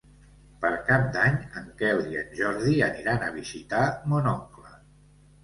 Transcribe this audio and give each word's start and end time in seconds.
Per 0.61 0.69
Cap 0.85 1.03
d'Any 1.17 1.37
en 1.61 1.67
Quel 1.81 2.01
i 2.13 2.17
en 2.23 2.33
Jordi 2.41 2.79
aniran 2.87 3.27
a 3.27 3.31
visitar 3.37 3.85
mon 4.15 4.33
oncle. 4.35 4.75